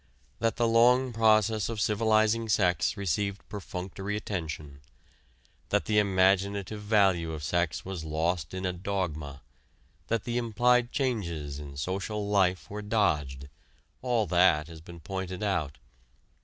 [0.39, 4.81] That the long process of civilizing sex received perfunctory attention;
[5.69, 9.43] that the imaginative value of sex was lost in a dogma;
[10.07, 13.47] that the implied changes in social life were dodged
[14.01, 15.77] all that has been pointed out.